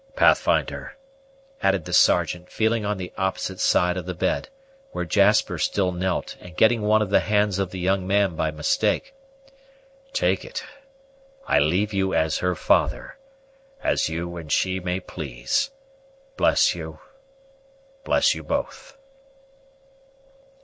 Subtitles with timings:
[0.15, 0.97] "Pathfinder,"
[1.61, 4.49] added the Sergeant, feeling on the opposite side of the bed,
[4.93, 8.49] where Jasper still knelt, and getting one of the hands of the young man by
[8.49, 9.13] mistake,
[10.11, 10.63] "take it
[11.45, 13.19] I leave you as her father
[13.83, 15.69] as you and she may please
[16.35, 16.97] bless you
[18.03, 18.97] bless you both!"